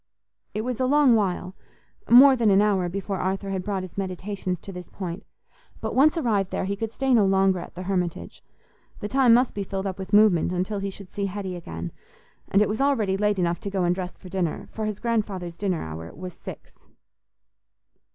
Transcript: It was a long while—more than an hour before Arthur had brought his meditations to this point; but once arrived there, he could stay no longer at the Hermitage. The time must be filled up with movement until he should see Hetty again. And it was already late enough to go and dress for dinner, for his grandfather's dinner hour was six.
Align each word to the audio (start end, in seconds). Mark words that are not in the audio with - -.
It 0.55 0.61
was 0.61 0.79
a 0.79 0.87
long 0.87 1.13
while—more 1.15 2.35
than 2.35 2.49
an 2.49 2.59
hour 2.59 2.89
before 2.89 3.19
Arthur 3.19 3.51
had 3.51 3.61
brought 3.63 3.83
his 3.83 3.99
meditations 3.99 4.59
to 4.61 4.71
this 4.71 4.89
point; 4.89 5.23
but 5.79 5.93
once 5.93 6.17
arrived 6.17 6.49
there, 6.49 6.65
he 6.65 6.75
could 6.75 6.91
stay 6.91 7.13
no 7.13 7.23
longer 7.23 7.59
at 7.59 7.75
the 7.75 7.83
Hermitage. 7.83 8.43
The 8.99 9.07
time 9.07 9.31
must 9.35 9.53
be 9.53 9.61
filled 9.63 9.85
up 9.85 9.99
with 9.99 10.11
movement 10.11 10.53
until 10.53 10.79
he 10.79 10.89
should 10.89 11.11
see 11.11 11.27
Hetty 11.27 11.55
again. 11.55 11.91
And 12.49 12.63
it 12.63 12.67
was 12.67 12.81
already 12.81 13.15
late 13.15 13.37
enough 13.37 13.59
to 13.59 13.69
go 13.69 13.83
and 13.83 13.93
dress 13.93 14.17
for 14.17 14.27
dinner, 14.29 14.67
for 14.71 14.87
his 14.87 14.99
grandfather's 14.99 15.55
dinner 15.55 15.83
hour 15.83 16.11
was 16.15 16.33
six. 16.33 16.79